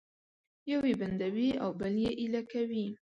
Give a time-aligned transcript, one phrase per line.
[0.71, 2.85] یو یې بندوي او بل یې ایله کوي